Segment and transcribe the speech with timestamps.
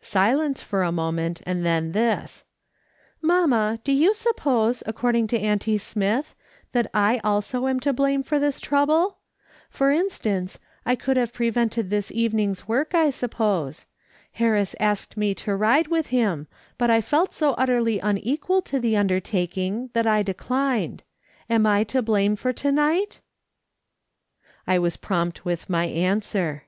[0.00, 2.44] Silence for a moment, and then this:"
[3.30, 6.34] Mamma, do you suppose, according to auntie Smith,
[6.72, 9.18] that I also am to blame for this trouble?
[9.70, 13.84] Tor instance, I could have pre vented this evening's work, I suppose.
[14.32, 16.46] Harris asked me to ride with him,
[16.78, 21.02] but I felt so utterly unequal to the undertaking that I declined.
[21.50, 23.20] Am I to blame for to night?"
[24.66, 26.64] I was prompt with my answer.